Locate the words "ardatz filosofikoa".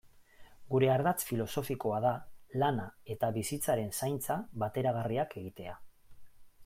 0.93-1.99